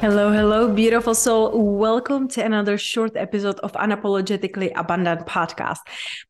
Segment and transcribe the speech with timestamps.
[0.00, 1.76] Hello, hello, beautiful soul.
[1.76, 5.80] Welcome to another short episode of Unapologetically Abundant podcast.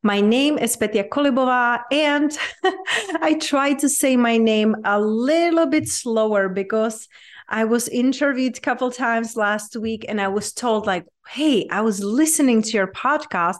[0.02, 2.36] My name is Petya Kolibova, and
[3.22, 7.06] I try to say my name a little bit slower because
[7.48, 11.82] I was interviewed a couple times last week and I was told, like, hey, I
[11.82, 13.58] was listening to your podcast,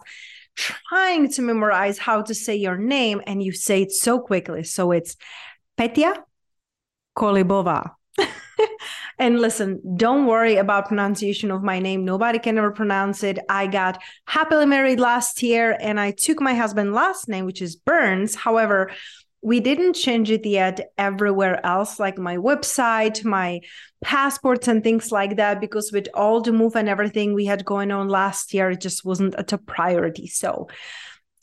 [0.57, 4.65] trying to memorize how to say your name, and you say it so quickly.
[4.65, 5.15] So it's
[5.77, 6.21] Petya
[7.17, 7.91] Kolibova.
[9.21, 12.03] And listen, don't worry about pronunciation of my name.
[12.03, 13.37] Nobody can ever pronounce it.
[13.47, 17.75] I got happily married last year and I took my husband's last name, which is
[17.75, 18.33] Burns.
[18.33, 18.91] However,
[19.43, 23.61] we didn't change it yet everywhere else, like my website, my
[24.03, 27.91] passports, and things like that, because with all the move and everything we had going
[27.91, 30.25] on last year, it just wasn't a top priority.
[30.25, 30.67] So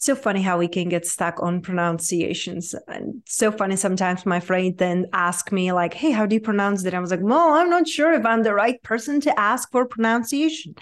[0.00, 4.78] so funny how we can get stuck on pronunciations and so funny sometimes my friend
[4.78, 7.68] then ask me like hey how do you pronounce that i was like well i'm
[7.68, 10.74] not sure if i'm the right person to ask for pronunciation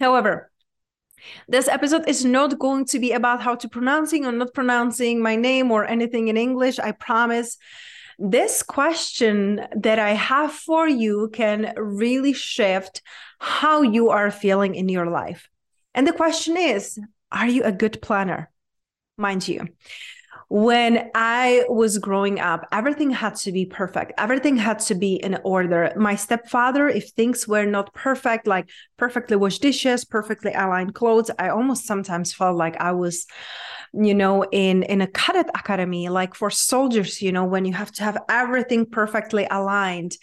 [0.00, 0.50] however
[1.48, 5.36] this episode is not going to be about how to pronouncing or not pronouncing my
[5.36, 7.58] name or anything in english i promise
[8.18, 13.02] this question that I have for you can really shift
[13.40, 15.48] how you are feeling in your life.
[15.92, 17.00] And the question is
[17.32, 18.51] Are you a good planner?
[19.22, 19.66] Mind you
[20.52, 24.12] when I was growing up, everything had to be perfect.
[24.18, 25.90] Everything had to be in order.
[25.96, 28.68] My stepfather, if things were not perfect, like
[28.98, 33.24] perfectly washed dishes, perfectly aligned clothes, I almost sometimes felt like I was,
[33.94, 37.92] you know, in in a cadet academy, like for soldiers, you know, when you have
[37.92, 40.18] to have everything perfectly aligned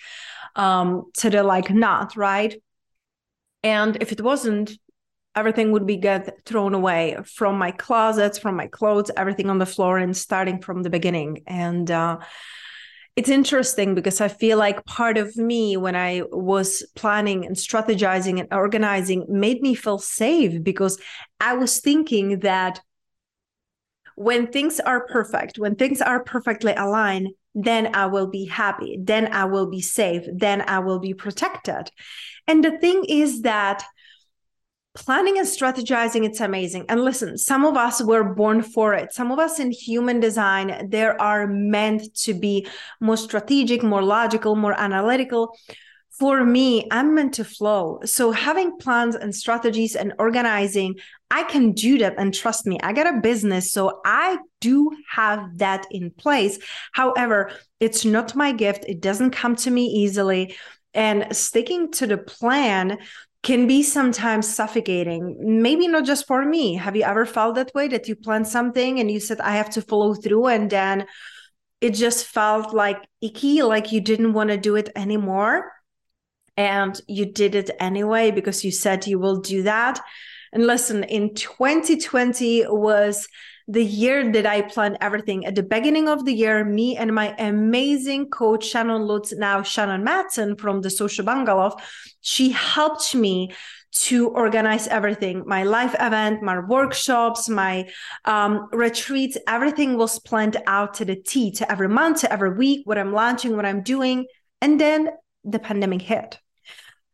[0.55, 2.53] um, to the like knot, right?
[3.63, 4.77] And if it wasn't,
[5.39, 9.65] everything would be get thrown away from my closets from my clothes everything on the
[9.65, 11.41] floor and starting from the beginning.
[11.47, 12.19] And uh,
[13.15, 18.39] it's interesting because i feel like part of me when i was planning and strategizing
[18.39, 20.97] and organizing made me feel safe because
[21.39, 22.79] i was thinking that
[24.15, 29.33] when things are perfect when things are perfectly aligned then i will be happy then
[29.33, 31.91] i will be safe then i will be protected.
[32.47, 33.83] And the thing is that
[34.99, 36.85] planning and strategizing it's amazing.
[36.89, 39.13] And listen some of us were born for it.
[39.13, 42.67] Some of us in human design there are meant to be
[42.99, 45.57] more strategic more logical more analytical.
[46.19, 48.01] For me i'm meant to flow.
[48.03, 50.95] So having plans and strategies and organizing
[51.31, 52.15] i can do that.
[52.17, 56.59] And trust me i got a business so i do have that in place.
[56.91, 58.83] However it's not my gift.
[58.85, 60.55] It doesn't come to me easily.
[60.93, 62.97] And sticking to the plan
[63.41, 65.61] can be sometimes suffocating.
[65.61, 66.75] Maybe not just for me.
[66.75, 69.69] Have you ever felt that way that you planned something and you said, I have
[69.71, 71.05] to follow through, and then
[71.79, 75.71] it just felt like icky, like you didn't want to do it anymore?
[76.57, 80.01] And you did it anyway because you said you will do that.
[80.51, 83.27] And listen, in 2020 was
[83.69, 85.45] the year that I planned everything.
[85.45, 90.03] At the beginning of the year, me and my amazing coach, Shannon Lutz, now Shannon
[90.03, 91.77] Matson from the Social Bungalow,
[92.21, 93.51] she helped me
[93.91, 95.43] to organize everything.
[95.45, 97.89] My life event my workshops my
[98.25, 102.85] um, retreats everything was planned out to the t to every month to every week
[102.85, 104.27] what i'm launching what i'm doing.
[104.61, 105.09] And then
[105.43, 106.37] the pandemic hit.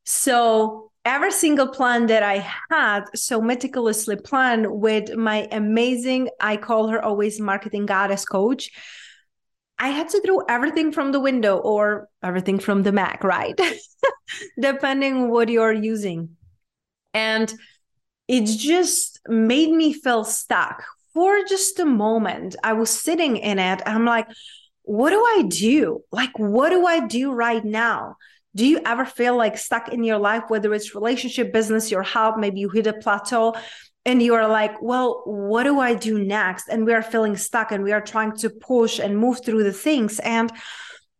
[0.04, 6.88] So every single plan that I had so meticulously planned with my amazing, I call
[6.88, 8.72] her always marketing goddess coach.
[9.78, 13.60] I had to throw everything from the window or everything from the Mac, right?
[14.60, 16.38] Depending what you're using.
[17.14, 17.54] And
[18.28, 22.56] it just made me feel stuck for just a moment.
[22.64, 23.82] I was sitting in it.
[23.86, 24.28] I'm like,
[24.84, 26.02] what do I do?
[26.12, 28.16] Like, what do I do right now?
[28.56, 32.36] Do you ever feel like stuck in your life, whether it's relationship, business, your health,
[32.38, 33.56] maybe you hit a plateau
[34.06, 36.70] and you are like, well, what do I do next?
[36.70, 39.74] And we are feeling stuck and we are trying to push and move through the
[39.74, 40.20] things.
[40.20, 40.52] And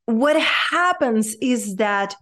[0.06, 2.16] what happens is that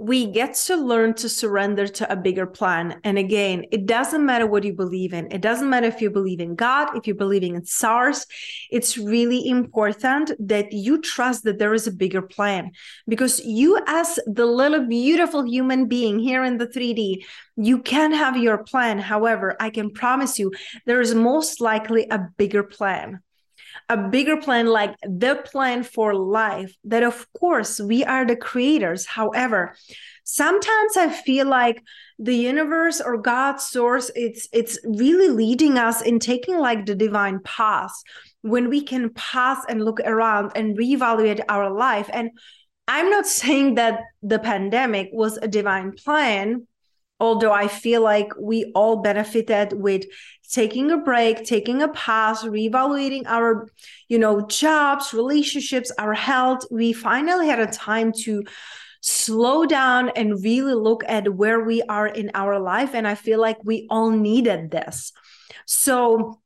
[0.00, 3.00] we get to learn to surrender to a bigger plan.
[3.02, 5.30] And again, it doesn't matter what you believe in.
[5.32, 8.24] It doesn't matter if you believe in God, if you're believing in SARS.
[8.70, 12.70] It's really important that you trust that there is a bigger plan
[13.08, 17.24] because you, as the little beautiful human being here in the 3D,
[17.56, 19.00] you can have your plan.
[19.00, 20.52] However, I can promise you
[20.86, 23.20] there is most likely a bigger plan
[23.88, 29.06] a bigger plan like the plan for life that of course we are the creators.
[29.06, 29.76] However
[30.30, 31.82] sometimes i feel like
[32.18, 37.40] the universe or god's source it's it's really leading us in taking like the divine
[37.44, 37.94] path
[38.42, 42.08] when we can pass and look around and reevaluate our life.
[42.12, 42.30] And
[42.86, 46.66] i'm not saying that the pandemic was a divine plan
[47.20, 50.04] although I feel like we all benefited with
[50.50, 53.68] taking a break, taking a pause, reevaluating our,
[54.08, 58.44] you know, jobs, relationships, our health, we finally had a time to
[59.00, 63.40] slow down and really look at where we are in our life and I feel
[63.40, 65.12] like we all needed this.
[65.66, 66.40] So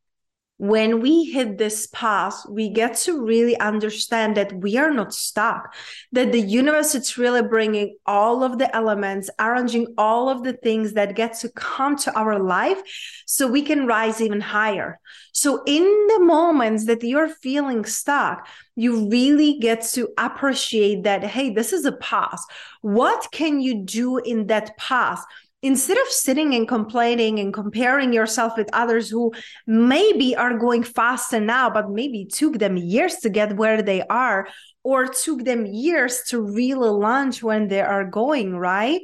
[0.63, 5.75] when we hit this path, we get to really understand that we are not stuck,
[6.13, 10.93] that the universe is really bringing all of the elements, arranging all of the things
[10.93, 12.81] that get to come to our life
[13.27, 15.01] so we can rise even higher.
[15.33, 21.51] So, in the moments that you're feeling stuck, you really get to appreciate that, hey,
[21.51, 22.41] this is a path.
[22.83, 25.25] What can you do in that path?
[25.63, 29.33] Instead of sitting and complaining and comparing yourself with others who
[29.67, 34.49] maybe are going faster now, but maybe took them years to get where they are,
[34.83, 39.01] or took them years to really launch when they are going, right?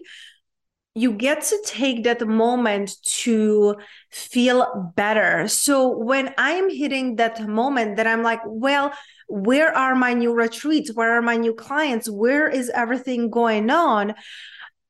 [0.97, 3.77] You get to take that moment to
[4.11, 5.47] feel better.
[5.47, 8.93] So when I'm hitting that moment that I'm like, well,
[9.29, 10.93] where are my new retreats?
[10.93, 12.11] Where are my new clients?
[12.11, 14.15] Where is everything going on?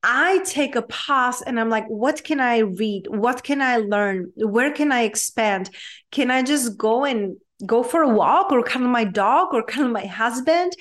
[0.01, 3.07] I take a pause and I'm like, what can I read?
[3.09, 4.31] What can I learn?
[4.35, 5.69] Where can I expand?
[6.11, 7.35] Can I just go and
[7.65, 10.73] go for a walk or cuddle my dog or cuddle my husband?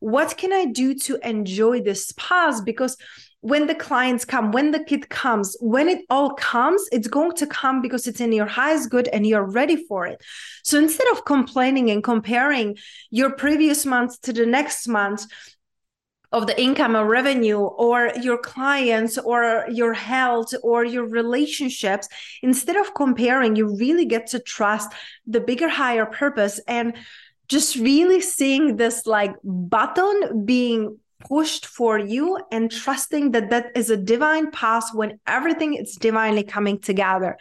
[0.00, 2.60] What can I do to enjoy this pause?
[2.60, 2.96] Because
[3.40, 7.46] when the clients come, when the kid comes, when it all comes, it's going to
[7.46, 10.20] come because it's in your highest good and you're ready for it.
[10.64, 12.76] So instead of complaining and comparing
[13.10, 15.26] your previous month to the next month,
[16.36, 22.08] of the income or revenue or your clients or your health or your relationships
[22.42, 24.92] instead of comparing you really get to trust
[25.26, 26.94] the bigger higher purpose and
[27.48, 33.88] just really seeing this like button being pushed for you and trusting that that is
[33.88, 37.38] a divine path when everything is divinely coming together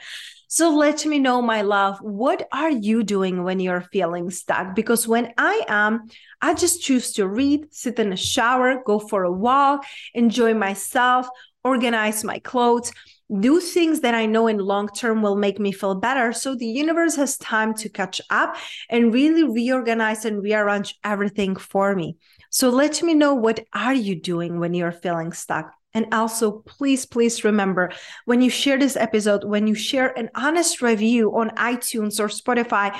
[0.55, 4.73] so let me know, my love, what are you doing when you're feeling stuck?
[4.73, 6.07] Because when I am,
[6.41, 11.27] I just choose to read, sit in a shower, go for a walk, enjoy myself,
[11.65, 12.93] organize my clothes,
[13.41, 16.31] do things that I know in long term will make me feel better.
[16.31, 18.55] So the universe has time to catch up
[18.89, 22.15] and really reorganize and rearrange everything for me.
[22.49, 25.73] So let me know what are you doing when you're feeling stuck?
[25.95, 27.91] And also, please, please remember
[28.25, 32.95] when you share this episode, when you share an honest review on iTunes or Spotify,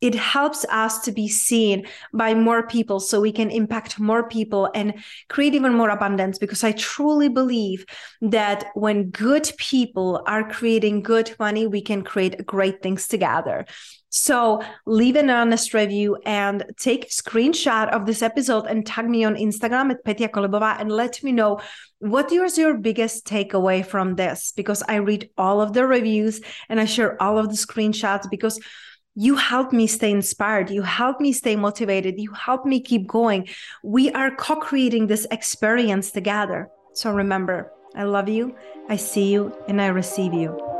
[0.00, 4.70] it helps us to be seen by more people so we can impact more people
[4.74, 4.94] and
[5.28, 7.84] create even more abundance because i truly believe
[8.20, 13.66] that when good people are creating good money we can create great things together.
[14.12, 19.22] So leave an honest review and take a screenshot of this episode and tag me
[19.24, 21.60] on Instagram at Petya Kolibova and let me know
[22.00, 26.80] what is your biggest takeaway from this because I read all of the reviews and
[26.80, 28.58] I share all of the screenshots because
[29.14, 30.70] you help me stay inspired.
[30.70, 32.18] You help me stay motivated.
[32.18, 33.48] You help me keep going.
[33.82, 36.68] We are co creating this experience together.
[36.94, 38.54] So remember, I love you,
[38.88, 40.79] I see you, and I receive you.